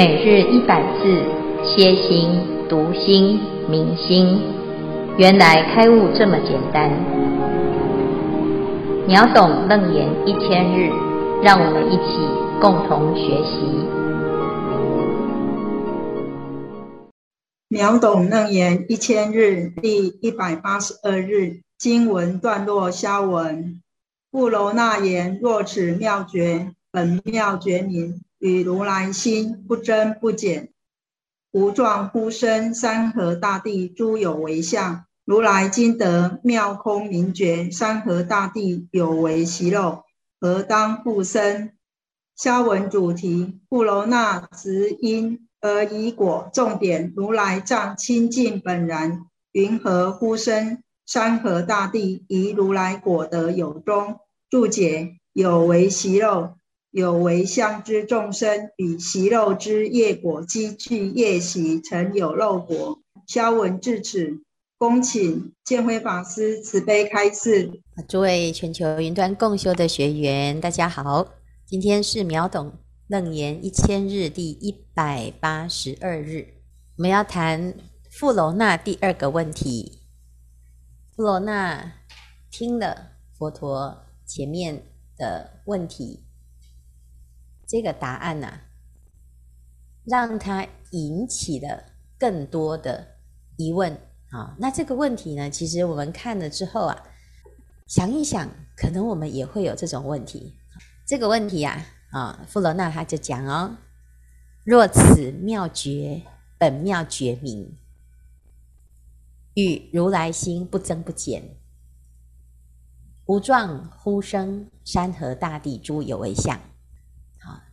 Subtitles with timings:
[0.00, 1.22] 每日一百字，
[1.62, 2.30] 歇心、
[2.70, 4.40] 读心、明心，
[5.18, 6.90] 原来开悟这么简单。
[9.06, 10.90] 秒懂楞严一千日，
[11.42, 12.16] 让我们一起
[12.62, 13.60] 共同学习。
[17.68, 23.82] 秒懂楞严一千日第一百八十二日经文段落消文。
[24.32, 28.22] 富楼那言：若此妙觉，本妙觉明。
[28.40, 30.70] 与如来心不增不减，
[31.52, 35.04] 无状乎生山河大地诸有为相。
[35.26, 40.02] 如来今得妙空明觉，山河大地有为习肉，
[40.40, 41.70] 何当复生？
[42.34, 46.48] 消文主题：布罗那执因而已果。
[46.54, 52.24] 重点：如来藏清净本然，云何乎生山河大地？
[52.28, 54.18] 宜如来果德有中。
[54.48, 56.54] 注解：有为习肉。
[56.92, 62.98] 有为相之众生，与习肉之业果积聚业习，成有肉果。
[63.28, 64.42] 消文至此，
[64.76, 67.70] 恭请见辉法师慈悲开示。
[68.08, 71.28] 诸位全球云端共修的学员，大家好，
[71.64, 72.72] 今天是秒懂
[73.06, 76.44] 楞严一千日第一百八十二日，
[76.96, 77.72] 我们要谈
[78.10, 80.00] 富罗那第二个问题。
[81.14, 81.92] 富罗那
[82.50, 83.96] 听了佛陀
[84.26, 84.82] 前面
[85.16, 86.24] 的问题。
[87.70, 88.62] 这个答案呢、啊，
[90.04, 91.84] 让他引起了
[92.18, 93.18] 更多的
[93.56, 93.92] 疑问
[94.30, 94.56] 啊。
[94.58, 97.04] 那这个问题呢，其实我们看了之后啊，
[97.86, 100.58] 想一想，可能我们也会有这种问题。
[101.06, 103.76] 这个问题啊，啊，富楼那他就讲哦：
[104.64, 106.22] 若此妙觉
[106.58, 107.78] 本妙觉明，
[109.54, 111.56] 与如来心不增不减，
[113.26, 116.58] 无状乎生山河大地诸有为相。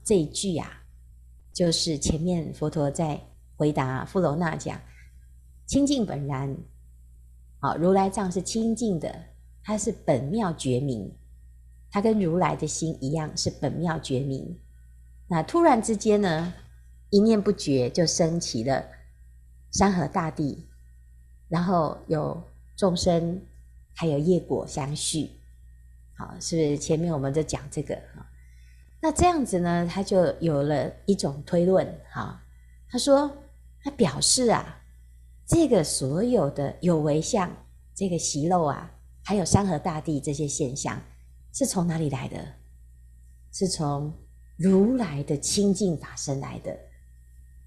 [0.04, 0.83] 这一句啊，
[1.54, 3.20] 就是前面佛陀在
[3.55, 4.80] 回答富楼那讲
[5.66, 6.55] 清净本然，
[7.60, 9.26] 啊，如来藏是清净的，
[9.64, 11.14] 它是本妙觉明，
[11.92, 14.58] 它跟如来的心一样是本妙觉明。
[15.27, 16.54] 那突然之间呢，
[17.10, 18.86] 一念不觉就升起了
[19.73, 20.70] 山河大地，
[21.50, 22.42] 然后有
[22.77, 23.42] 众生，
[23.94, 25.30] 还有业果相续，
[26.16, 27.94] 好，是不是前面我们就讲这个
[28.99, 32.41] 那这样子呢，他就有了一种推论，哈，
[32.89, 33.31] 他说，
[33.83, 34.81] 他表示啊，
[35.45, 37.49] 这个所有的有为相，
[37.93, 38.91] 这个习漏啊，
[39.23, 40.99] 还有山河大地这些现象，
[41.53, 42.37] 是从哪里来的？
[43.52, 44.11] 是从
[44.55, 46.71] 如来的清净法身来的，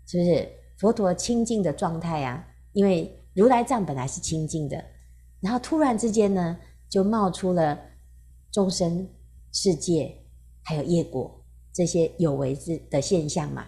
[0.07, 0.49] 是不是？
[0.79, 4.85] 佛陀清净的状态啊，因为如来藏本来是清净的，
[5.41, 6.59] 然后突然之间呢，
[6.89, 7.79] 就冒出了
[8.51, 9.09] 众生
[9.53, 10.17] 世界。
[10.71, 13.67] 还有业果这些有为之的现象嘛，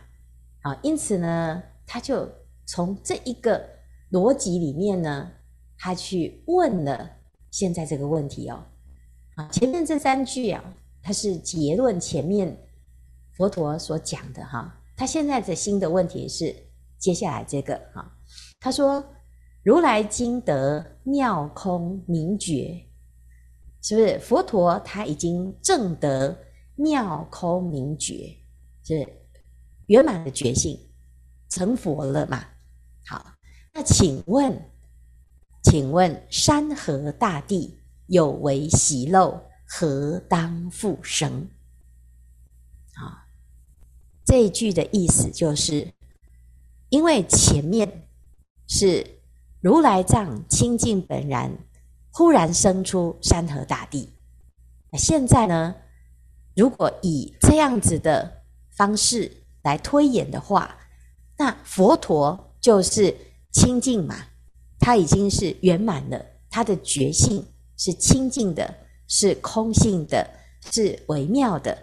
[0.60, 2.28] 啊，因此呢，他就
[2.64, 3.60] 从这一个
[4.12, 5.32] 逻辑里面呢，
[5.76, 7.10] 他去问了
[7.50, 8.64] 现在这个问题哦，
[9.34, 10.62] 啊，前面这三句啊，
[11.02, 12.56] 它是结论前面
[13.36, 16.54] 佛陀所讲的哈，他现在的新的问题是
[17.00, 18.16] 接下来这个哈，
[18.60, 19.04] 他说
[19.64, 22.86] 如来今得妙空明觉，
[23.82, 24.20] 是不是？
[24.20, 26.38] 佛陀他已经证得？
[26.75, 28.37] 妙空明觉，
[28.84, 29.06] 是
[29.87, 30.78] 圆满的觉性，
[31.49, 32.44] 成佛了嘛？
[33.06, 33.34] 好，
[33.75, 34.71] 那请问，
[35.62, 41.49] 请问山河大地有为习漏，何当复生？
[42.94, 43.27] 啊，
[44.25, 45.93] 这一句的意思就是，
[46.89, 48.09] 因为前面
[48.66, 49.21] 是
[49.60, 51.56] 如来藏清净本然，
[52.10, 54.09] 忽然生出山河大地，
[54.91, 55.77] 那现在呢？
[56.54, 58.42] 如果以这样子的
[58.76, 60.76] 方式来推演的话，
[61.38, 63.16] 那佛陀就是
[63.52, 64.16] 清净嘛，
[64.78, 67.47] 他已经是圆满了，他的觉性
[67.77, 68.74] 是清净的，
[69.09, 70.28] 是空性的，
[70.71, 71.77] 是微妙的。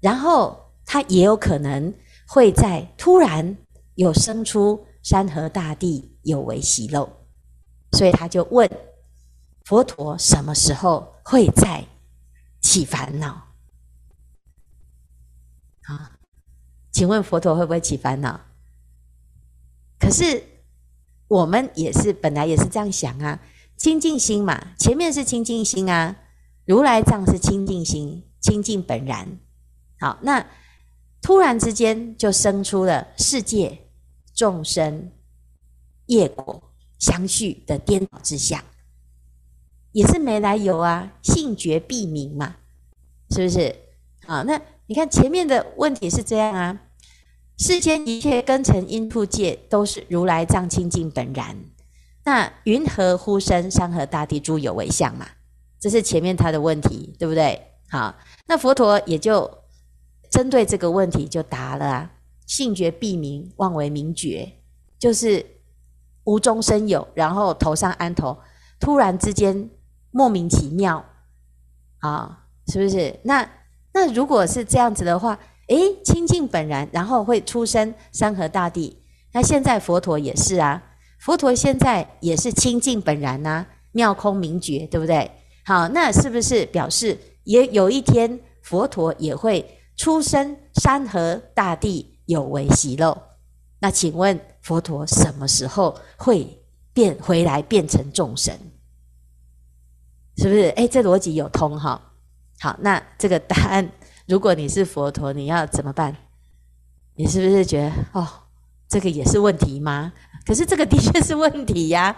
[0.00, 1.92] 然后他也有可能
[2.26, 3.56] 会在突然
[3.94, 7.08] 有生出山河大地有为喜漏，
[7.92, 8.68] 所以他就问
[9.64, 11.84] 佛陀什么时候会再
[12.62, 13.49] 起烦恼？
[16.92, 18.40] 请问佛陀会不会起烦恼？
[19.98, 20.42] 可是
[21.28, 23.40] 我们也是本来也是这样想啊，
[23.76, 26.16] 清净心嘛，前面是清净心啊，
[26.64, 29.38] 如来藏是清净心，清净本然。
[29.98, 30.44] 好，那
[31.20, 33.86] 突然之间就生出了世界
[34.34, 35.12] 众生
[36.06, 36.62] 业果
[36.98, 38.64] 相续的颠倒之相，
[39.92, 42.56] 也是没来由啊，性觉必明嘛，
[43.30, 43.76] 是不是？
[44.26, 44.60] 好，那。
[44.90, 46.80] 你看前面的问题是这样啊，
[47.56, 51.56] 世间一切根尘因触界都是如来藏清净本然。
[52.24, 55.28] 那云何呼声山河大地诸有为相嘛？
[55.78, 57.68] 这是前面他的问题，对不对？
[57.88, 58.16] 好，
[58.48, 59.48] 那佛陀也就
[60.28, 62.10] 针对这个问题就答了啊。
[62.44, 64.58] 性觉必明，妄为名觉，
[64.98, 65.46] 就是
[66.24, 68.40] 无中生有，然后头上安头，
[68.80, 69.70] 突然之间
[70.10, 71.04] 莫名其妙，
[72.00, 73.20] 啊，是不是？
[73.22, 73.48] 那
[73.92, 75.38] 那如果是这样子的话，
[75.68, 79.02] 诶，清净本然，然后会出生山河大地。
[79.32, 80.82] 那现在佛陀也是啊，
[81.20, 85.30] 佛陀现在也是清净本然呐、啊，妙空明觉，对不对？
[85.64, 92.06] 好，那是不是表示也有一天佛陀也会出生山河大地？
[92.26, 93.20] 有为息肉，
[93.80, 96.46] 那请问佛陀什么时候会
[96.92, 98.56] 变回来变成众生？
[100.36, 100.68] 是不是？
[100.76, 102.09] 哎，这逻辑有通哈。
[102.60, 103.90] 好，那这个答案，
[104.26, 106.14] 如果你是佛陀，你要怎么办？
[107.16, 108.28] 你是不是觉得哦，
[108.86, 110.12] 这个也是问题吗？
[110.46, 112.14] 可是这个的确是问题呀，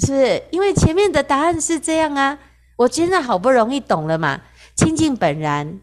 [0.00, 0.42] 是不是？
[0.50, 2.38] 因为前面的答案是这样啊，
[2.76, 4.40] 我现在好不容易懂了嘛，
[4.74, 5.80] 清净本然。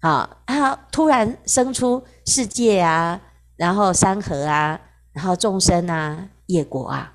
[0.00, 3.20] 啊，他突然生出世界啊，
[3.56, 4.80] 然后山河啊，
[5.12, 7.12] 然后众生啊，业果啊，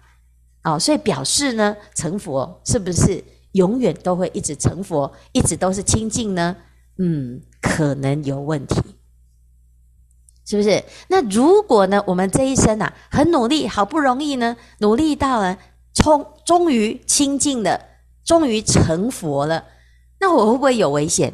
[0.64, 3.24] 哦，所以表示呢，成佛是不是
[3.56, 6.56] 永远都会一直成佛，一直都是清净呢？
[6.98, 8.82] 嗯，可能有问题，
[10.46, 10.84] 是不是？
[11.08, 15.58] 那如果呢，我们这一生啊，很努力，好不容易呢，努力到了，
[15.94, 17.80] 终终于清净了，
[18.26, 19.66] 终于成佛了，
[20.20, 21.34] 那我会不会有危险？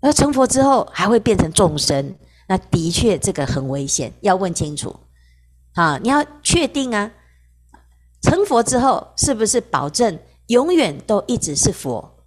[0.00, 2.16] 而成佛之后还会变成众生，
[2.48, 4.96] 那的确这个很危险，要问清楚。
[5.74, 7.12] 啊，你要确定啊，
[8.22, 12.18] 成佛之后是不是保证永远都一直是佛？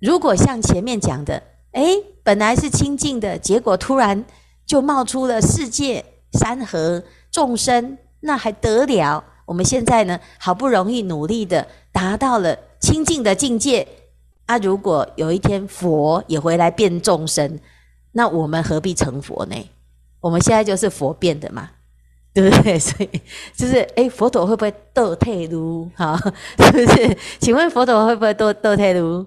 [0.00, 1.42] 如果像前面讲的，
[1.72, 4.24] 诶，本来是清净的，结果突然
[4.66, 9.24] 就冒出了世界、山河、众生，那还得了？
[9.46, 13.86] 我们现在呢，好不容易努力的达到了清净的境界。
[14.46, 17.60] 啊、如果有一天佛也回来变众生，
[18.12, 19.56] 那我们何必成佛呢？
[20.20, 21.70] 我们现在就是佛变的嘛，
[22.32, 22.78] 对不对？
[22.80, 23.22] 所以
[23.54, 25.90] 就是，哎，佛陀会不会倒退噜？
[25.96, 26.16] 哈，
[26.58, 27.18] 是不是？
[27.40, 29.26] 请问佛陀会不会倒倒退噜？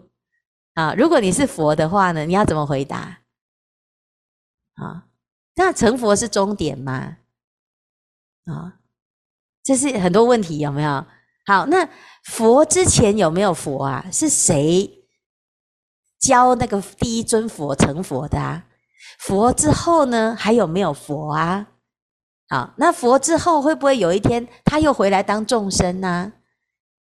[0.73, 3.19] 啊，如果你是佛的话呢，你要怎么回答？
[4.75, 5.05] 啊，
[5.55, 7.17] 那成佛是终点吗？
[8.45, 8.79] 啊，
[9.63, 11.05] 这是很多问题，有没有？
[11.45, 11.87] 好，那
[12.23, 14.05] 佛之前有没有佛啊？
[14.11, 15.03] 是谁？
[16.19, 18.65] 教那个第一尊佛成佛的啊，
[19.19, 21.67] 佛之后呢，还有没有佛啊？
[22.53, 26.33] 好，那佛之后会不会有一天他又回来当众生呢？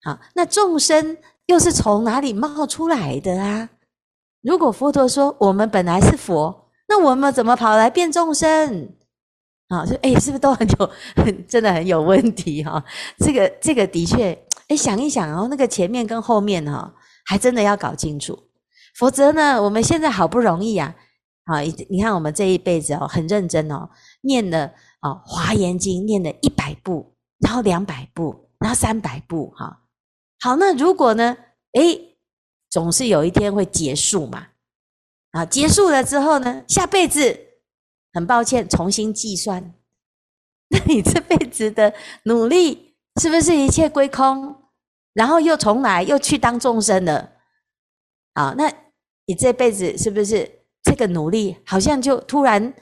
[0.02, 1.18] 好，那众生
[1.48, 3.68] 又是从哪里冒出来的啊？
[4.42, 8.96] 如果佛陀说我们本来是佛，那我们怎么跑来变众生？
[9.68, 12.82] 啊，说哎，是不是都很有，很 真的很有问题哈？
[13.18, 14.32] 这个这个的确，
[14.70, 16.94] 哎，想一想哦，那个前面跟后面哈，
[17.26, 18.40] 还真的要搞清楚。
[18.98, 20.96] 否则呢，我们现在好不容易啊，
[21.44, 21.60] 啊，
[21.90, 23.90] 你看我们这一辈子哦，很认真哦，
[24.22, 24.72] 念了
[25.06, 29.84] 啊《华严经》，念了一百部，然后两百部，然后三百部，哈，
[30.40, 31.38] 好，那如果呢，
[31.74, 32.18] 诶，
[32.70, 34.48] 总是有一天会结束嘛，
[35.32, 37.40] 啊，结束了之后呢，下辈子
[38.14, 39.74] 很抱歉重新计算，
[40.70, 41.94] 那你这辈子的
[42.24, 44.64] 努力是不是一切归空？
[45.14, 47.34] 然后又重来，又去当众生了？
[48.34, 48.74] 啊，那。
[49.28, 50.48] 你这辈子是不是
[50.84, 52.76] 这个努力好像就突然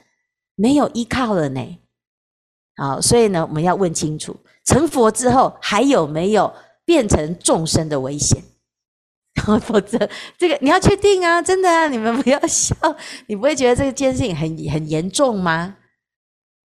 [0.56, 1.78] 没有依靠了呢？
[2.76, 6.52] 好，所以呢，我们要问清楚，成佛之后还有没有
[6.84, 8.42] 变成众生的危险？
[9.60, 12.74] 否则，这个你要确定啊，真的啊，你们不要笑，
[13.26, 15.76] 你不会觉得这件事情很很严重吗？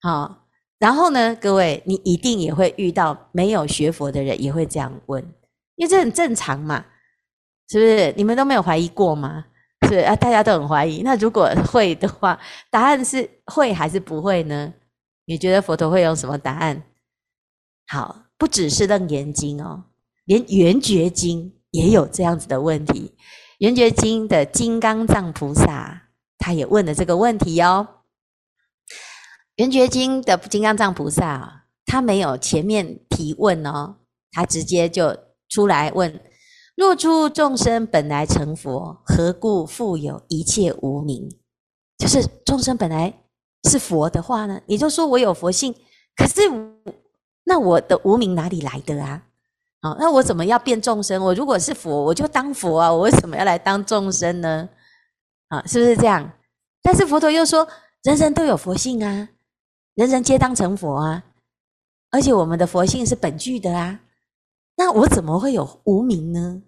[0.01, 0.47] 好，
[0.79, 5.23] 然后呢，各位，你一定也会遇到没有学佛的人也会这样问，
[5.77, 6.85] 因为这很正常嘛，
[7.69, 8.15] 是不是？
[8.17, 9.47] 你们都没有怀疑过吗？
[9.89, 11.03] 是啊，大家都很怀疑。
[11.03, 12.39] 那如果会的话，
[12.71, 14.73] 答案是会还是不会呢？
[15.29, 16.85] 你觉得佛陀会用什么答案？
[17.87, 19.85] 好，不只是《楞严经》哦，
[20.25, 23.15] 连《圆觉经》也有这样子的问题。
[23.59, 26.09] 《圆觉经》的金刚藏菩萨
[26.39, 27.87] 他也问了这个问题哦。
[29.57, 33.97] 《圆觉经》的金刚藏菩萨，他没有前面提问哦，
[34.33, 35.15] 他直接就
[35.51, 36.19] 出来问。
[36.75, 41.29] 若诸众生本来成佛，何故复有一切无明？
[41.99, 43.13] 就是众生本来
[43.65, 45.75] 是佛的话呢，你就说我有佛性，
[46.17, 46.43] 可是
[47.45, 49.23] 那我的无明哪里来的啊？
[49.81, 51.23] 好，那我怎么要变众生？
[51.23, 54.69] 我如果是佛，我就当佛啊，我为什么要来当众生呢？
[55.49, 56.31] 啊，是不是这样？
[56.83, 57.67] 但是佛陀又说，
[58.03, 59.29] 人人都有佛性啊，
[59.95, 61.25] 人人皆当成佛啊，
[62.11, 64.01] 而且我们的佛性是本具的啊，
[64.77, 66.63] 那我怎么会有无明呢？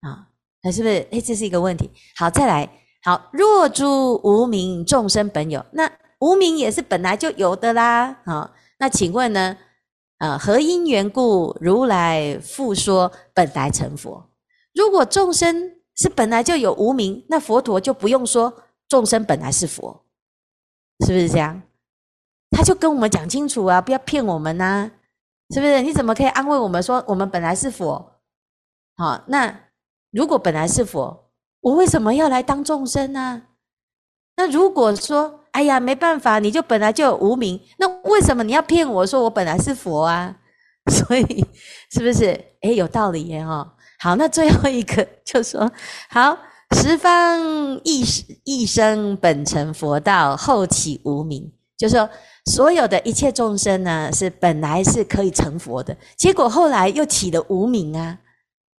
[0.00, 0.28] 啊，
[0.62, 1.06] 那是不是？
[1.10, 1.90] 诶，这是一个问题。
[2.16, 2.68] 好，再来。
[3.02, 5.90] 好，若诸无明众生本有，那
[6.24, 8.22] 无明也是本来就有的啦。
[8.24, 9.58] 好，那请问呢？
[10.18, 14.30] 呃，何因缘故，如来复说本来成佛？
[14.72, 20.06] 如果众生是本来就有无明，那佛陀就不用说众生本来是佛，
[21.04, 21.60] 是不是这样？
[22.52, 24.90] 他就跟我们讲清楚啊，不要骗我们呐、啊，
[25.52, 25.82] 是不是？
[25.82, 28.12] 你怎么可以安慰我们说我们本来是佛？
[28.96, 29.68] 好，那
[30.10, 31.28] 如果本来是佛，
[31.60, 33.42] 我为什么要来当众生呢？
[34.36, 40.34] 那如果说，哎呀，没办法，你就本来就有无名，那为什么你要骗我说我本来是佛啊？
[40.90, 41.46] 所以
[41.92, 42.38] 是不是？
[42.60, 43.46] 哎，有道理耶！
[43.46, 45.70] 哈，好，那最后一个就说，
[46.10, 46.36] 好，
[46.76, 47.40] 十方
[47.84, 48.04] 一
[48.42, 52.10] 一生本成佛道，后起无名，就说
[52.46, 58.18] 所有的一切众生呢，是本来是可以成佛的，结果后来又起了无名啊！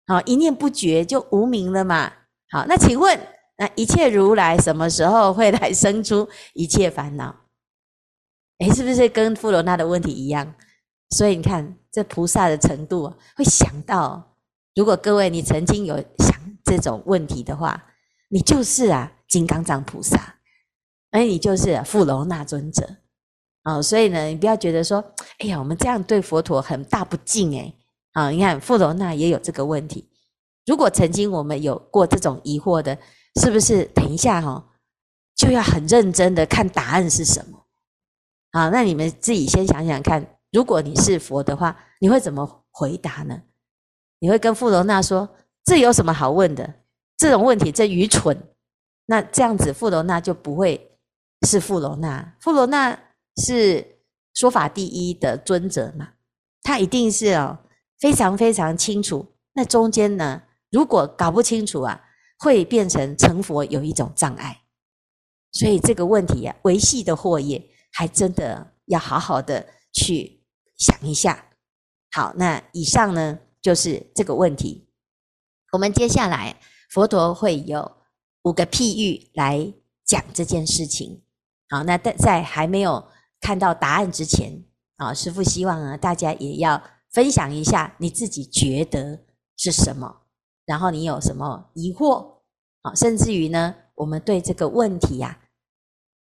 [0.07, 2.11] 好，一念不觉就无名了嘛。
[2.51, 3.17] 好，那请问？
[3.57, 7.35] 那一切如来什么时候会来生出一切烦恼？
[8.59, 10.55] 诶，是不是跟富罗那的问题一样？
[11.09, 14.35] 所以你看这菩萨的程度，会想到，
[14.75, 17.85] 如果各位你曾经有想这种问题的话，
[18.29, 20.35] 你就是啊金刚藏菩萨，
[21.11, 22.97] 而你就是富楼那尊者
[23.63, 23.81] 哦。
[23.81, 25.03] 所以呢，你不要觉得说，
[25.39, 27.75] 哎呀，我们这样对佛陀很大不敬诶。
[28.13, 30.09] 啊，你看富罗那也有这个问题。
[30.65, 32.97] 如果曾经我们有过这种疑惑的，
[33.41, 34.65] 是不是等一下哈，
[35.35, 37.65] 就要很认真的看答案是什么？
[38.53, 43.41] 好，那你们自己先想想看，如果你是佛的话，你会怎么回答呢？
[44.19, 45.29] 你会跟富罗那说
[45.65, 46.75] ：“这有什么好问的？
[47.17, 48.37] 这种问题真愚蠢。”
[49.07, 50.97] 那这样子，富罗那就不会
[51.45, 52.33] 是富罗那。
[52.39, 52.97] 富罗那
[53.43, 53.99] 是
[54.33, 56.13] 说法第一的尊者嘛，
[56.63, 57.59] 他一定是哦
[57.99, 59.35] 非常非常清楚。
[59.53, 62.01] 那中间呢，如果搞不清楚啊。
[62.37, 64.61] 会变成成佛有一种障碍，
[65.51, 70.43] 所以这个问题啊，维系的惑业还真的要好好的去
[70.77, 71.51] 想一下。
[72.11, 74.89] 好，那以上呢就是这个问题。
[75.71, 77.97] 我们接下来佛陀会有
[78.43, 79.73] 五个譬喻来
[80.05, 81.23] 讲这件事情。
[81.69, 83.07] 好，那在在还没有
[83.39, 84.63] 看到答案之前，
[84.97, 89.25] 啊，师父希望啊大家也要分享一下你自己觉得
[89.57, 90.24] 是什么。
[90.65, 92.39] 然后你有什么疑惑
[92.81, 92.95] 啊？
[92.95, 95.39] 甚至于呢，我们对这个问题呀，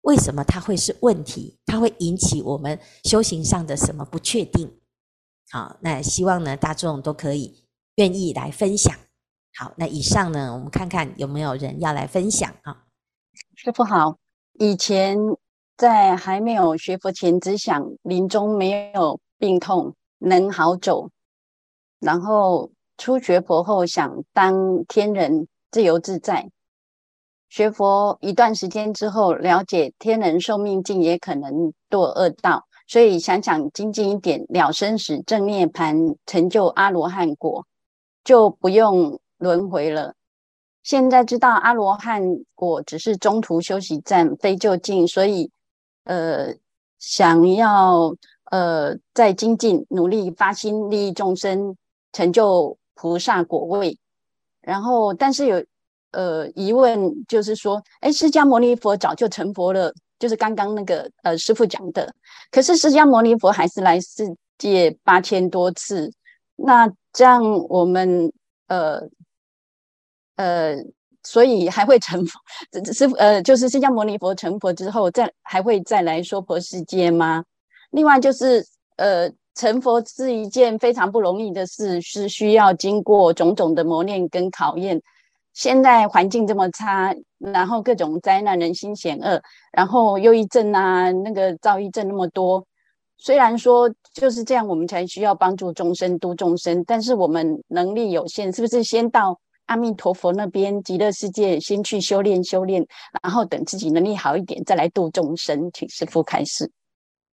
[0.03, 1.59] 为什么它会是问题？
[1.65, 4.81] 它会引起我们修行上的什么不确定？
[5.51, 8.95] 好，那希望呢，大众都可以愿意来分享。
[9.57, 12.85] 好，那以上呢，我们看看有没有人要来分享啊？
[13.57, 14.19] 师傅好，
[14.59, 15.17] 以前
[15.79, 21.09] 在还没有学佛前，只想临终没有病痛，能好走，
[21.99, 22.71] 然后。
[22.97, 26.49] 初学佛后，想当天人，自由自在。
[27.49, 37.65] 学佛一段时间之后，了解天人寿命尽，也可能堕恶道，所以想想精进一点，了生死，证涅槃，成就阿罗汉果，
[38.25, 40.15] 就不用轮回了。
[40.83, 42.23] 现在知道阿罗汉
[42.55, 45.51] 果只是中途休息站，非究竟，所以
[46.05, 46.55] 呃，
[46.99, 48.15] 想要
[48.51, 51.77] 呃再精进，努力发心利益众生，
[52.13, 52.77] 成就。
[52.95, 53.99] 菩萨果位，
[54.61, 55.65] 然后但是有
[56.13, 62.15] 呃疑问，就是说，哎，释迦牟尼佛早就成佛了，就是刚刚那个呃师父讲的，
[62.51, 64.25] 可是释迦牟尼佛还是来世
[64.59, 66.11] 界八千多次，
[66.57, 68.33] 那这样我们
[68.69, 69.01] 呃
[70.37, 70.77] 呃，
[71.25, 72.41] 所以还会成佛？
[72.93, 77.45] 师父呃，就是释迦牟尼佛成佛之后，再还会再来说婆世界吗？
[77.91, 78.65] 另外就是
[78.97, 79.31] 呃。
[79.55, 85.01] 成佛是一件非常不容易的事，是需要经过种种的磨练跟考验。
[85.53, 92.67] 现在环境这么差，然后各种灾难、人心险恶，然后忧郁症啊，那个躁郁症那么多。
[93.17, 102.85] 虽然说就是这样，我们才需要帮助众生、度众生，但是我们能力有限，是不是先到阿弥陀佛那边极乐世界先去修炼修炼，
[103.23, 105.71] 然后等自己能力好一点再来度众生？
[105.73, 106.69] 请师父开示。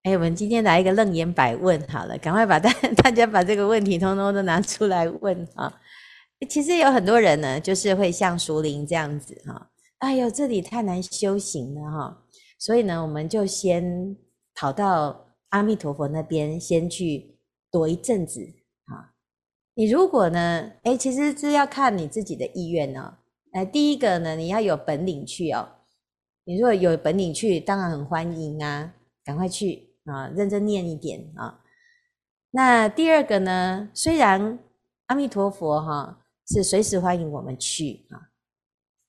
[0.05, 5.81] 哎，我们今天来一个楞严百问好了，赶快把大 大家把这个问题通通都拿出来问啊！
[6.49, 12.23] 其实有很多人呢，就是会像熟林这样子哈，哎呦，这里太难修行了哈，
[12.59, 14.17] 所以呢，我们就先
[14.55, 17.37] 跑到阿弥陀佛那边，先去
[17.71, 18.41] 躲一阵子
[18.87, 19.13] 啊。
[19.75, 23.15] 你如果呢，哎，其实是要看你自己的意愿哦。
[23.53, 25.69] 哎，第一个呢，你要有本领去哦。
[26.45, 29.88] 你如果有本领去，当然很欢迎啊，赶快去。
[30.09, 31.61] 啊，认真念一点啊。
[32.51, 34.59] 那第二个呢，虽然
[35.07, 38.31] 阿弥陀佛哈是随时欢迎我们去啊，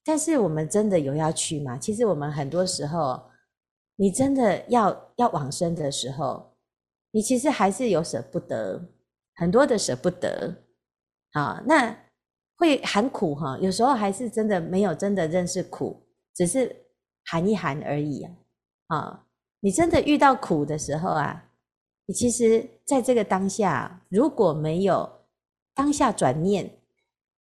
[0.03, 1.77] 但是我们真的有要去吗？
[1.77, 3.31] 其实我们很多时候，
[3.95, 6.57] 你真的要要往生的时候，
[7.11, 8.89] 你其实还是有舍不得，
[9.35, 10.63] 很多的舍不得
[11.31, 11.63] 啊。
[11.65, 11.97] 那
[12.57, 16.75] 会含苦哈，有时候还是真的没有真的认识苦，只是
[17.25, 18.31] 含一含而已啊。
[18.87, 19.25] 啊，
[19.61, 21.45] 你真的遇到苦的时候啊。
[22.05, 25.07] 你其实在这个当下，如果没有
[25.75, 26.79] 当下转念，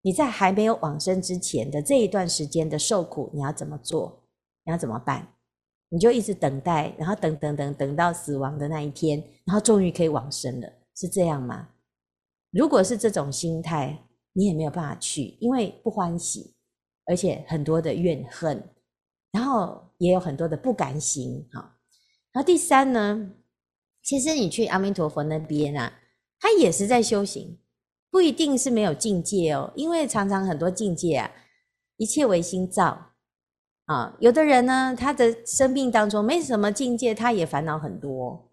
[0.03, 4.21] 你在还没有往生之前的这一段时间的受苦，你要怎么做？
[4.63, 5.33] 你要怎么办？
[5.89, 11.69] 你就一直等待，然后等等等等到死亡的那一天，然后终于可以往生了，是这样吗？
[12.51, 16.53] 如果是这种心态，你也没有办法去，因为不欢喜，
[17.05, 18.63] 而且很多的怨恨，
[19.31, 21.43] 然后也有很多的不甘心。
[21.51, 21.78] 哈，
[22.31, 23.31] 然后第三呢？
[24.01, 25.99] 其实你去阿弥陀佛那边啊，
[26.39, 27.59] 他也是在修行，
[28.09, 29.71] 不一定是没有境界哦。
[29.75, 31.31] 因为常常很多境界啊，
[31.97, 33.13] 一切唯心造
[33.85, 34.15] 啊。
[34.19, 38.51] 有的人呢，他的生命当中没什么境界，他也烦恼很多。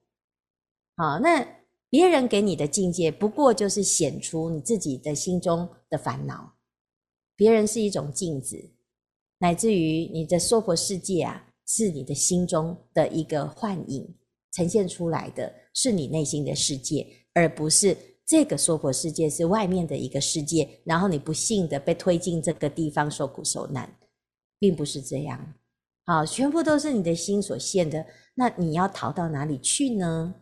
[0.96, 1.46] 好，那
[1.88, 6.54] 别人给你的境界，不过就是显出你自己的心中的烦恼。
[7.36, 8.72] 别人是一种镜子，
[9.38, 14.14] 乃至于你的娑婆世界啊，是你的心中的一个幻影。
[14.52, 17.94] 呈现出来的是你内心的世界，而不是
[18.24, 20.80] 这个娑婆世界是外面的一个世界。
[20.84, 23.94] 然后你不幸的被推进这个地方受苦受难，
[24.58, 25.54] 并不是这样。
[26.06, 28.06] 好，全部都是你的心所现的。
[28.34, 30.34] 那你要逃到哪里去呢？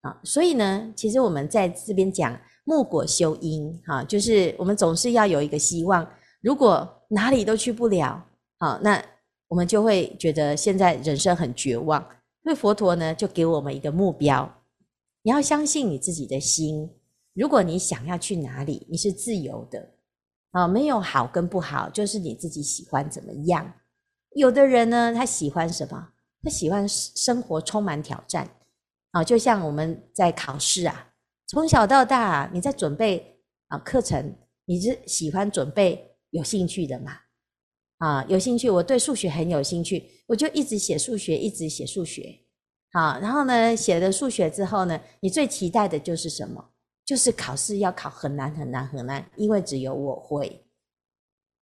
[0.00, 6.08] 啊，所以呢，其实我们在这边讲木果修因，哈，就是我们总是要有一个希望。
[6.40, 8.26] 如果哪里都去不了，
[8.58, 9.04] 好，那
[9.48, 12.02] 我们就会觉得现在人生很绝望。
[12.44, 14.62] 因为佛陀呢，就给我们一个目标，
[15.22, 16.90] 你要相信你自己的心。
[17.32, 19.94] 如果你想要去哪里，你是自由的
[20.50, 23.72] 啊，没有好跟不好，就是你自己喜欢怎么样。
[24.36, 26.10] 有的人呢，他喜欢什么？
[26.42, 28.46] 他喜欢生活充满挑战
[29.12, 31.14] 啊，就像我们在考试啊，
[31.46, 37.12] 从小到大你在准备啊课程，你是喜欢准备有兴趣的嘛？
[38.04, 42.38] 啊，有兴趣，我对数学很有兴趣，我就一直写数学，一直写数学。
[42.92, 46.62] 好，然后呢，写了数学之后呢，你最期待的就是什么？
[47.06, 50.66] 就是考试要考很难很难很难，因为只有我会。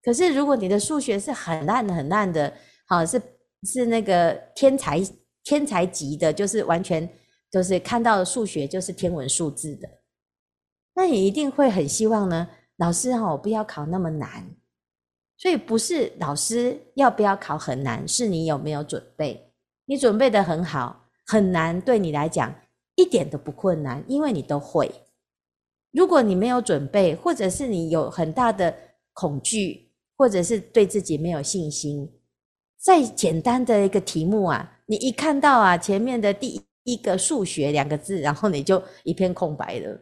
[0.01, 2.51] 可是如果你的数学是很烂很烂的，
[2.88, 3.21] 好，是
[3.62, 4.99] 是那个天才
[5.43, 7.08] 天才级的，就是完全
[7.51, 9.88] 就是看到数学就是天文数字的，
[10.95, 14.56] 那你一定会很希望呢，老师哈，我不要考那么难。
[15.41, 19.51] 所以不是老师要不要考很难，是你有没有准备。
[19.86, 22.54] 你准备得很好，很难对你来讲
[22.93, 24.91] 一点都不困难，因为你都会。
[25.91, 28.71] 如果你没有准备，或者是你有很大的
[29.13, 32.08] 恐惧，或者是对自己没有信心，
[32.77, 39.99] 再简单的一个题目啊，你一看到啊前面的第一个数学两个字，然后你就一片空白了，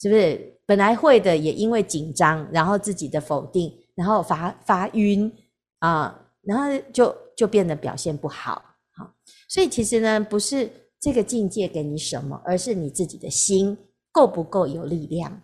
[0.00, 0.60] 是不是？
[0.64, 3.76] 本来会的也因为紧张，然后自己的否定。
[3.94, 5.32] 然后发发晕
[5.78, 8.60] 啊，然后就就变得表现不好，
[8.96, 9.14] 好，
[9.48, 13.76] 所以其实呢，不是这个境界给你什么，而是你自己的心
[14.10, 15.40] 够不够有力量。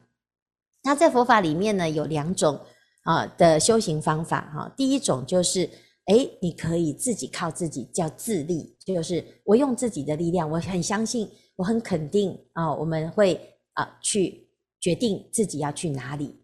[0.83, 2.59] 那在佛法里面呢，有两种
[3.03, 4.73] 啊的修行方法哈。
[4.77, 5.69] 第一种就是，
[6.07, 13.41] 哎，你可以自己靠自己，叫自力，就是我用自己的力量，我很相信，我很肯定啊，我们会
[13.75, 14.49] 啊去
[14.81, 16.35] 决定自己要去哪里，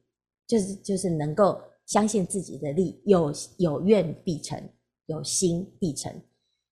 [0.47, 1.61] 就是就是能够。
[1.87, 4.61] 相信自己的力，有有愿必成，
[5.07, 6.13] 有心必成。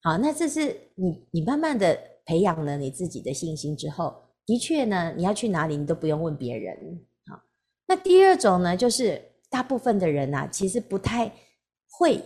[0.02, 6.76] 好，那这是你你慢慢的培养了你自己的信心之后，的确呢，你要去哪里，你都不用问别人。
[7.30, 7.40] 好，
[7.86, 11.32] 那第二种呢，就是大部分的人啊，其实不太
[11.92, 12.20] 会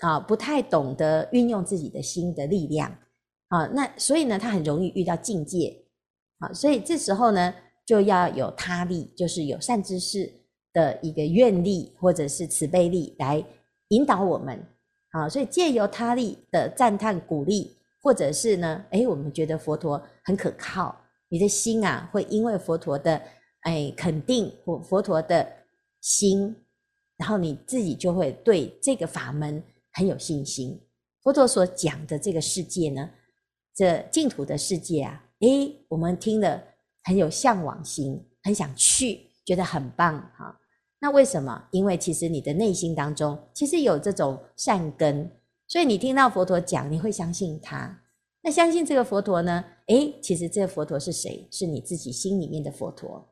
[0.00, 2.96] 啊，不太懂得运用自己的心的力量。
[3.48, 5.86] 啊，那所以呢，他很容易遇到境界。
[6.38, 7.54] 好，所以这时候呢，
[7.86, 10.37] 就要有他力，就是有善知识。
[10.78, 13.44] 的一个愿力或者是慈悲力来
[13.88, 14.64] 引导我们，
[15.10, 20.94] 啊，所以借由他力的赞叹鼓励，或者是呢，哎，我们觉得佛陀很可靠，
[21.28, 23.20] 你的心啊会因为佛陀的
[23.62, 25.44] 哎肯定或佛陀的
[26.00, 26.54] 心，
[27.16, 29.60] 然后你自己就会对这个法门
[29.94, 30.80] 很有信心。
[31.24, 33.10] 佛陀所讲的这个世界呢，
[33.74, 35.48] 这净土的世界啊，哎，
[35.88, 36.62] 我们听了
[37.02, 39.26] 很有向往心，很想去。
[39.48, 40.54] 觉得很棒哈，
[41.00, 41.68] 那为什么？
[41.70, 45.30] 因为其实你的内心当中其实有这种善根，
[45.66, 48.02] 所以你听到佛陀讲，你会相信他。
[48.42, 49.64] 那相信这个佛陀呢？
[49.86, 51.46] 诶，其实这个佛陀是谁？
[51.50, 53.28] 是你自己心里面的佛陀。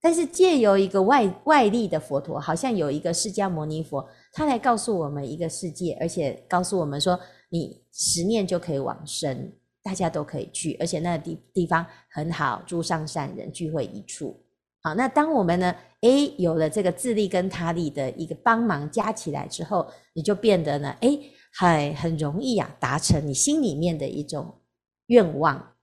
[0.00, 14.40] 但是借由一个外外力的佛陀，好像有一个释迦牟尼佛，他来告诉我们一个世界，而且告诉我们说，你十念就可以往生，大家都可以去，而且那个地地方很好，诸上善人聚会一处。
[14.80, 21.20] 好，那当我们呢，诶，有了这个自利跟他利的一个帮忙加起来之后，你就变得呢，诶，
[21.52, 24.60] 很很容易啊，达成你心里面的一种
[25.06, 25.74] 愿望。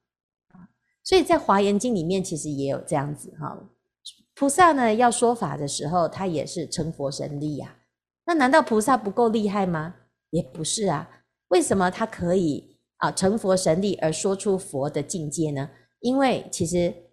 [1.03, 3.69] 所以在华严经里面，其实也有这样子哈，
[4.34, 7.75] 菩萨呢要说法的时候，他也是成佛神力呀。
[8.25, 9.95] 那难道菩萨不够厉害吗？
[10.29, 11.10] 也不是啊。
[11.49, 15.69] 为什么他可以啊成佛神力而说出佛的境界呢？
[15.99, 17.05] 因为其实。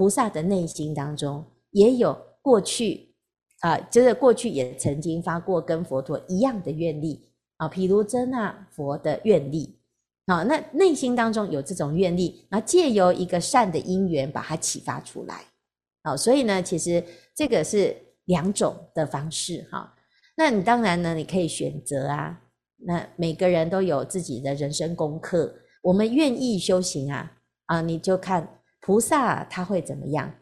[0.00, 3.14] 菩萨的内心当中也有过去
[3.60, 9.78] 啊，就是过去也曾经发过跟佛陀一样的愿力啊，譬如遮那佛的愿力
[10.24, 15.44] 啊，那内心当中有这种愿力，那借由一个善的因缘把它启发出来
[16.02, 17.04] 好，所以呢，其实
[17.36, 19.94] 这个是两种的方式哈。
[20.34, 22.40] 那你当然呢，你可以选择啊，
[22.86, 27.32] 那每个人都有自己的人生功课，我们愿意修行啊
[27.66, 28.56] 啊，你就看。
[28.80, 30.34] 菩萨他会怎么样？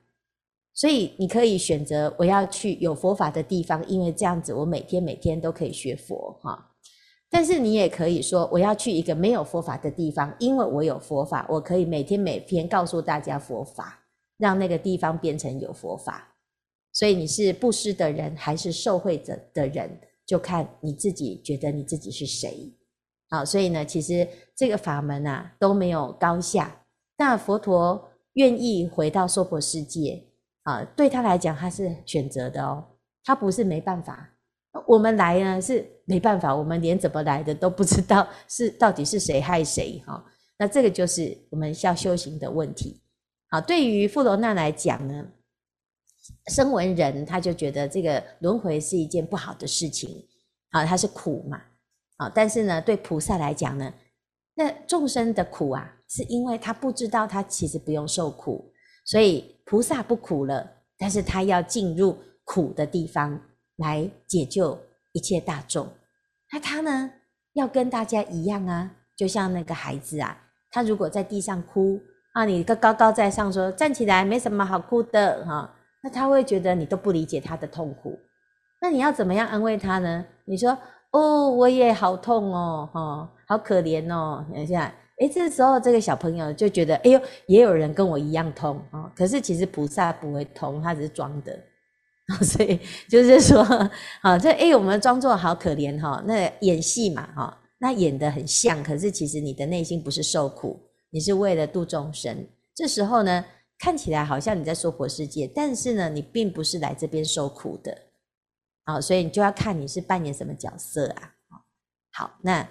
[0.73, 6.71] 所以你可以选择我要去有佛法的地方，因为这样子我每天每天都可以学佛哈。
[7.29, 14.05] 但是你也可以说我要去一个没有佛法的地方，因为我有佛法，我可以每天每天告诉大家佛法，
[14.37, 16.37] 让那个地方变成有佛法。
[16.93, 22.73] 所以你是布施的人还是受惠者的人，就看你自己觉得你自己是谁。
[23.29, 26.85] 好，所以呢，其实这个法门啊都没有高下，
[27.17, 28.08] 但佛陀。
[28.39, 30.25] 愿意回到娑婆世界
[30.63, 32.85] 啊，对他来讲，他是选择的哦，
[33.25, 34.31] 他不是没办法。
[34.87, 40.25] 我们来呢是没办法，我们连怎么来的都不知道，是到底是谁害谁哈？
[40.57, 43.03] 那这个就是我们要修行的问题。
[43.51, 45.27] 好，对于富罗那来讲呢，
[46.47, 50.29] 声闻人他就觉得这个轮回是一件不好的事情，
[50.71, 51.61] 啊，他是苦嘛，
[52.19, 53.93] 啊，但是呢，对菩萨来讲呢，
[54.55, 55.97] 那众生的苦啊。
[56.09, 58.73] 是因为他不知道他其实不用受苦，
[59.05, 60.67] 所以菩萨不苦了，
[60.99, 63.39] 但是他要进入苦的地方
[63.77, 64.79] 来解救
[65.13, 65.87] 一切大众。
[66.51, 67.11] 那他呢，
[67.53, 70.37] 要跟大家一样啊，就像那个孩子啊，
[70.71, 72.01] 他如果在地上哭
[72.33, 78.19] 啊，你个高高在上说站起来没什么好哭的哈，那他会觉得你都不理解他的痛苦。
[78.81, 80.25] 那你要怎么样安慰他呢？
[80.47, 80.79] 你说
[81.11, 84.95] 哦，我也好痛哦，哈，好可怜哦，等一下。
[85.21, 89.13] 诶，这时候这个小朋友就觉得，哎呦，也有人跟我一样痛啊！
[89.17, 91.59] 可是其实菩萨不会痛，他只是装的，
[92.43, 92.79] 所以
[93.09, 93.65] 就是说，
[94.23, 102.47] 好，这哎，我们装作好可怜哈，那演戏嘛哈，那演得很像，可是其实你的内心不是受苦，你是为了度众生。
[102.73, 103.45] 这时候呢，
[103.77, 107.97] 看起来好像你在娑婆世界，但是呢，你并不是来这边受苦的，
[108.85, 111.35] 好，所以你就要看你是扮演什么角色啊。
[112.13, 112.69] 好，那。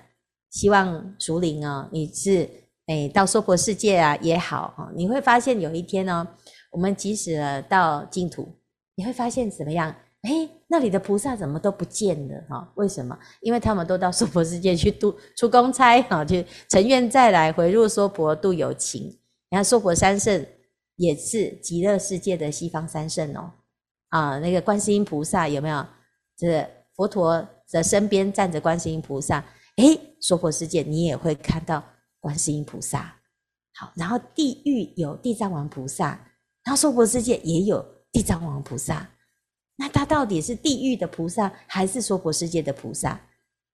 [0.50, 2.50] 希望熟龄哦，你是
[2.88, 6.28] 诶到娑婆世界啊也好哈，你会发现有一天呢，
[6.72, 8.48] 我们即使到净土，
[8.96, 9.94] 你会发现怎么样？
[10.24, 12.72] 诶，那里的菩萨怎么都不见了哈？
[12.76, 13.18] 为什么？
[13.42, 19.04] 因为他们都到娑婆世界去度 出公差哈，去乘愿再来回入娑婆度有情。
[19.50, 20.46] 你看娑婆三圣
[20.96, 23.52] 也是极乐世界的西方三圣哦，
[24.10, 25.86] 啊，那个观世音菩萨有没有？
[26.38, 29.44] 就是佛陀的身边站着观世音菩萨。
[29.78, 31.84] 诶，娑婆世界你也会看到
[32.20, 33.16] 观世音菩萨，
[33.74, 36.08] 好，然后地狱有地藏王菩萨，
[36.64, 39.10] 然后娑婆世界也有地藏王菩萨，
[39.76, 43.22] 那他到底是地狱的菩萨还是娑婆世界的菩萨？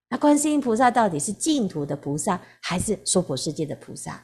[0.09, 4.23] 那观世音菩萨到底是净土的菩萨还是娑婆世界的菩萨？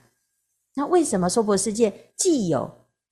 [0.76, 2.70] 那为什么娑婆世界既有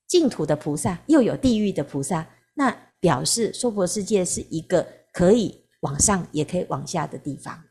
[0.07, 2.27] 净土的菩萨，又有地狱的菩萨？
[2.53, 7.63] 那表示娑婆世界是一个可以往上也可以往下的地方。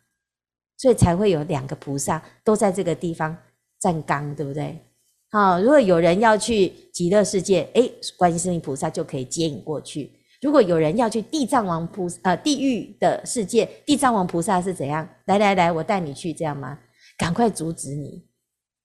[0.76, 3.36] 所以才会有两个菩萨都在这个地方
[3.80, 4.78] 站岗，对不对？
[5.30, 10.08] 好，如果有人要去极乐世界，诶，观世音菩萨就可以接引过去；
[10.40, 15.06] 如果有人要去地藏王菩萨，呃，地狱的世界，地藏王菩萨是怎样？
[15.26, 16.78] 来来来，我带你去，这样吗？
[17.18, 18.24] 赶快阻止你，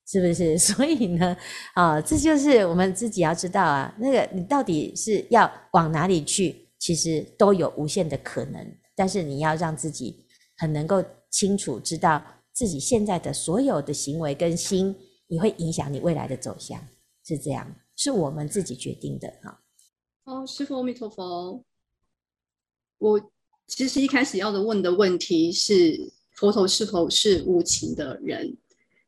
[0.07, 0.57] 是不是？
[0.59, 1.37] 所以呢，
[1.75, 10.25] 啊，这就是我们自己要知道啊，那个你到底是要往哪里去，其实都有无限的可能，但是你要让自己
[10.57, 11.03] 很能够。
[11.31, 14.95] 清楚知道自己现在的所有的行为跟心，
[15.27, 16.79] 你会影响你未来的走向，
[17.25, 19.63] 是这样，是我们自己决定的哈。
[20.25, 21.63] 哦，师父阿弥陀佛。
[22.99, 23.19] 我
[23.65, 28.55] 其实一开始要的问的问题是，佛陀是否是无情的人？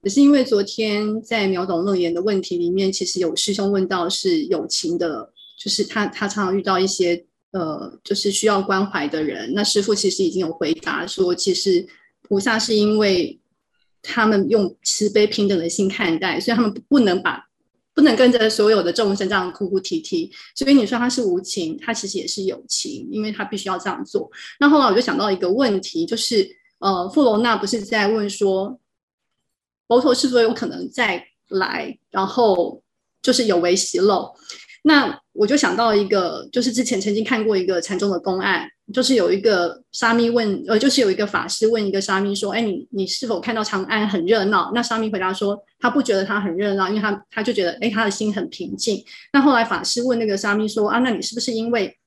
[0.01, 9.53] 也是因为昨天在秒懂楞严的问题里面，其实有师兄问到是有情的，就是他他常常遇到一些呃，就是需要关怀的人。
[9.53, 11.87] 那师父其实已经有回答说，其实
[12.23, 13.39] 菩萨是因为
[14.01, 17.47] 他们用慈悲平等的心看待，所以他们不能把
[17.93, 20.31] 不能跟着所有的众生这样哭哭啼啼。
[20.55, 24.29] 所以你说他是无情，他其实也是有情，因为他必须要这样做。
[24.59, 28.79] 那后来我就想到一个问题，就是呃，富罗那不是在问说。
[29.85, 31.95] 佛陀是否有可能再来？
[32.09, 32.81] 然后
[33.21, 34.33] 就是有为习漏。
[34.85, 51.97] 那我就想到一个，就是之前曾经看过一个禅宗的公案，就是有一个沙弥问，呃，就是有一个法师问一个沙弥说：“哎，你你是否看到长安很热闹？”那沙弥回答说：“他不觉得他很热闹，因为他他就觉得，哎，他的心很平静。”那后来法师问那个沙弥说：“啊，那你是不是因为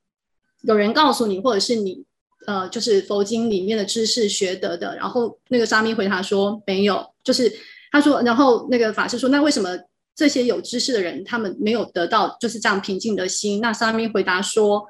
[0.62, 2.04] 有人告诉你，或者是你
[2.46, 7.50] 呃，就是佛经里面的知识学得的？”然后那个沙弥回答说：“没有。”就是
[7.90, 9.70] 他说，然后那个法师说，那为什么
[10.16, 13.61] 这些有知识的人他们没有得到就是这样平静的心？
[13.61, 14.85] 那沙弥回答说，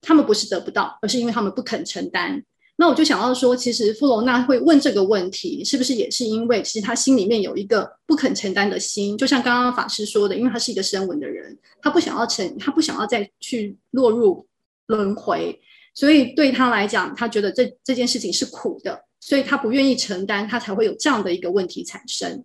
[0.00, 2.42] 他们不是得不到，而是因为他们不肯承担。
[2.76, 9.16] 那我就想到说，其实富罗娜会问这个问题，是不是也是因为其实他心里面有一个不肯承担的心？
[9.16, 14.46] 就像刚刚法师说的，因为他是一个声闻的人，他不想要承，他不想要再去落入
[14.86, 15.60] 轮回，
[15.94, 19.04] 所以对他来讲，他觉得这这件事情是苦的。
[19.20, 22.44] 所以他不愿意承担，他才会有这样的一个问题产生。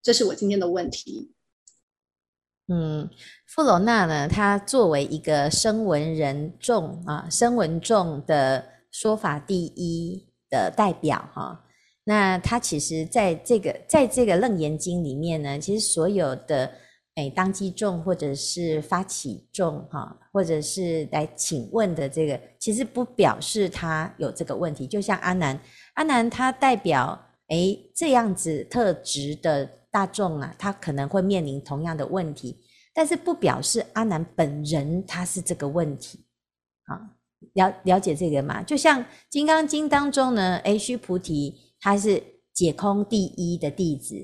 [0.00, 1.32] 这是我今天的问题。
[2.68, 3.08] 嗯，
[3.46, 11.64] 富罗那呢，他作为一个声闻人众啊，声闻众的说法第一的代表哈。
[12.04, 16.70] 那他其实在这个在这个楞严经里面呢，其实所有的。
[17.18, 24.86] 哎，当机众或者是发起众哈，或者是来请问的这个，其实不表示他有这个问题。
[24.86, 25.58] 就像阿难，
[25.94, 32.58] 阿难他代表哎这样子特质的大众啊，他可能会面临同样的问题，
[32.94, 36.26] 但是不表示阿难本人他是这个问题。
[36.84, 37.00] 啊，
[37.54, 38.62] 了了解这个吗？
[38.62, 42.22] 就像《金刚经》当中呢，哎，须菩提他是
[42.52, 44.14] 解空第一的弟子，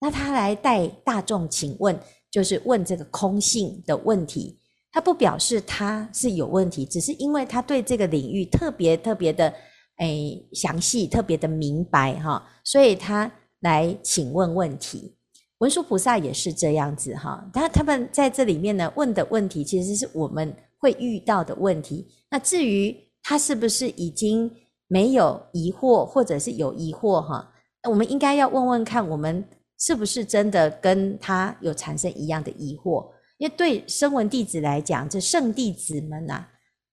[0.00, 1.98] 那他来带大众请问。
[2.32, 4.56] 就是问这个空性的问题，
[4.92, 9.52] 他不表示他是有问题，只是因为他对这个领域特别特别的
[9.96, 13.28] 诶详细，特别的明白哈，所以他
[13.60, 15.16] 来请问问题。
[15.58, 22.06] 文殊菩萨也是这样子哈，他他们在这里面呢问的问题，其实是我们会遇到的问题。
[22.30, 24.50] 那至于他是不是已经
[24.88, 27.52] 没有疑惑，或者是有疑惑哈，
[27.88, 29.44] 我们应该要问问看我们。
[29.82, 33.10] 是不是真的跟他有产生一样的疑惑？
[33.38, 36.44] 因为对声闻弟子来讲，这圣弟子们呐，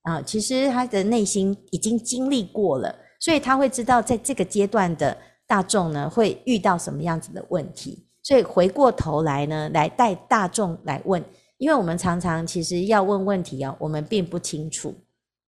[0.04, 8.06] 啊，其实他的内心已经经历过了，所以他会知道在这个阶段的大众呢，会遇到什么样子的问题。
[8.22, 11.24] 所以回过头来呢，来带大众来问，
[11.58, 14.94] 因为我们常常其实要问问题哦，我们并不清楚，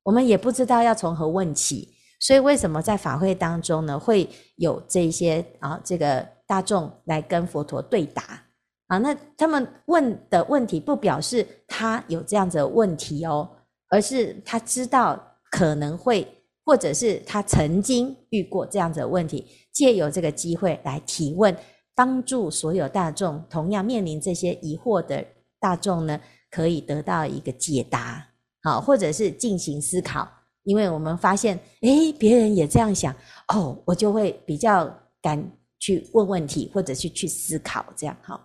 [0.04, 1.94] 我们也不知道要从何问起。
[2.20, 6.28] 所以为什么在法会当中呢，会有这些啊，这个。
[6.50, 8.44] 大众来跟佛陀对答
[8.88, 13.48] 啊，那他们问的问题不表示他有这样子的问题哦，
[13.88, 16.28] 而是他知道可能会，
[16.66, 19.46] 或者是他曾经遇过这样子的问题，
[19.80, 21.56] 借由这个机会来提问，
[21.96, 25.26] 帮助所有大众同样面临这些疑惑的
[25.58, 26.20] 大众呢，
[26.52, 28.28] 可以得到一个解答，
[28.62, 30.28] 好，或者是进行思考，
[30.64, 33.16] 因为我们发现，诶，别人也这样想，
[33.54, 35.50] 哦，我就会比较敢。
[35.82, 38.38] 去问问题，或者去去思考，这样哈。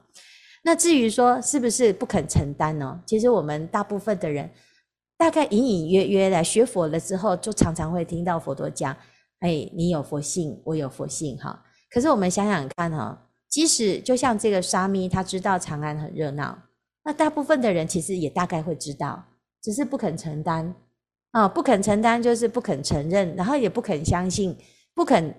[0.63, 3.03] 那至于说是不是不肯承担呢？
[3.05, 4.49] 其实我们大部分的人，
[5.19, 8.97] 大概隐隐约约的学佛了之后，就常常会听到佛陀讲
[9.45, 11.63] ：“哎，你有佛性，我有佛性。”哈。
[11.91, 16.59] 可是我们想想看哈，即使就像这个沙弥，他知道长安很热闹，
[17.05, 19.25] 那大部分的人其实也大概会知道，
[19.63, 20.75] 只是不肯承担
[21.33, 24.57] 啊，不肯承担就是不肯承认，然后也不肯相信，
[24.95, 25.35] 不肯。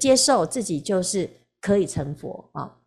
[0.00, 2.78] 接受自己就是可以成佛啊，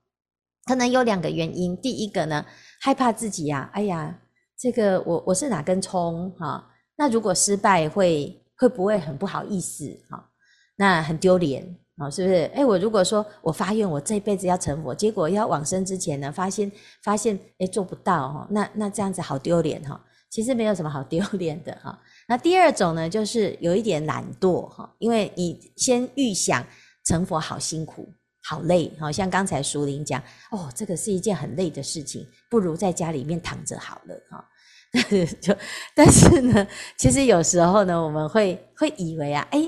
[0.65, 1.73] 可能有两个原因。
[1.77, 2.45] 第一个呢，
[2.81, 4.19] 害怕自己呀，哎呀，
[4.59, 6.69] 这个我我是哪根葱哈？
[6.97, 10.30] 那如果失败会会不会很不好意思哈？
[10.81, 11.63] 那很丢脸
[11.97, 12.49] 啊，是不是？
[12.55, 16.71] 哎，我如果说我发愿我这辈子要成佛，结果要往生之前呢，发现
[17.03, 20.03] 发现哎做不到哈，那那这样子好丢脸哈。
[20.31, 21.99] 其实没有什么好丢脸的哈。
[22.27, 26.65] 那第二种呢，就是有一点懒惰哈，因为你先预想。
[27.03, 28.07] 成佛好辛苦，
[28.43, 34.45] 好累，好像刚才淑玲讲，哦，这个是一件很累的事情，不如在家里面躺着好了哈。
[35.41, 35.51] 就
[35.95, 39.67] 但是呢，其实有时候呢，我们会会以为啊，哎，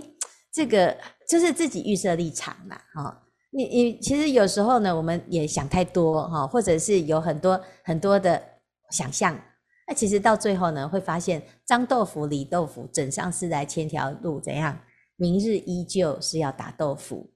[0.53, 0.95] 这个
[1.27, 3.19] 就是自己预设立场嘛，哈。
[3.55, 8.41] 你你其实有时候呢，我们也想太多哈，或者是有很多很多的
[8.89, 9.39] 想象，
[9.87, 14.79] 那其实到最后呢，会发现张豆腐李豆腐，枕上思来千条路，怎样？
[15.15, 17.31] 明日依旧是要打豆腐。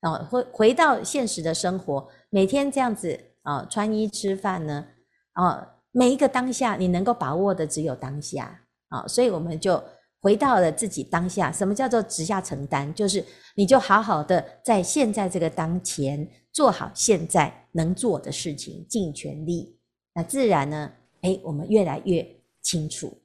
[0.00, 4.86] 啊，回回到现实的生活，每天这样子啊，穿衣吃饭呢，
[5.32, 9.82] 啊，每一个当下你能够把握的只有当下啊，所以我们就
[10.20, 11.50] 回到了自己当下。
[11.52, 12.92] 什么叫做直下承担？
[12.94, 19.78] 就是你就好好的在现在这个当前做好现在能做的事情，尽全力，
[20.14, 20.90] 那自然呢，
[21.22, 22.26] 诶，我们越来越
[22.62, 23.20] 清楚，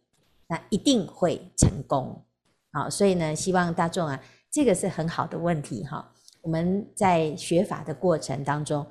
[0.48, 2.24] 那一定会成功。
[2.72, 6.12] 好，所以呢，希望大众啊，这个是很好的问题哈。
[6.42, 8.86] 我们在学法的过程当中，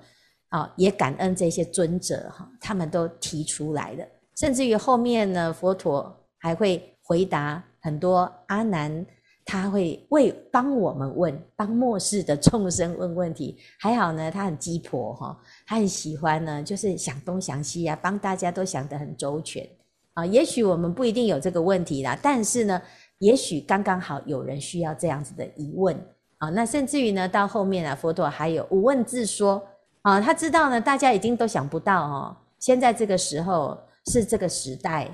[0.49, 9.05] 啊，也感恩这些尊者哈，他们都提出来的，甚至于后面呢，佛陀还会回答很多阿难，
[9.45, 13.59] 他会为帮我们问，帮末世的众生问问题。
[13.79, 19.69] 还好呢，他很鸡婆哈，他很喜欢呢，就是想东想西啊，帮大家都想得很周全
[20.15, 20.25] 啊。
[20.25, 22.81] 也许我们不一定有这个问题啦，但是呢，
[23.19, 25.95] 也许刚刚好有人需要这样子的疑问。
[26.39, 29.63] 啊，那甚至于呢，到后面啊，佛陀还有五问自说
[30.01, 35.09] 啊，他知道呢，大家已经都想不到哦，现在这个时候是这个时代，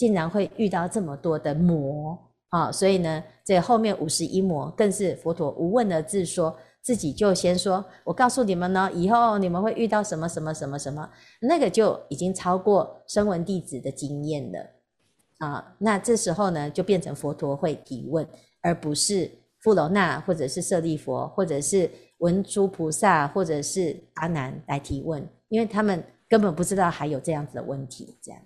[0.00, 11.06] 竟然会遇到这么多的魔啊，所以呢，这后面五十一魔更是佛陀无问的自说，自己就先说，我告诉你们呢，以后你们会遇到什么什么什么什么，
[11.42, 14.58] 那个就已经超过声闻弟子的经验了
[15.36, 18.26] 啊，那这时候呢，就变成佛陀会提问，
[18.62, 19.30] 而不是。
[19.62, 28.16] 富楼那，或者是舍利佛，或者是文殊菩萨，或者是阿难来提问，因为他们根本不知道还有这样子的问题。
[28.22, 28.38] 这样，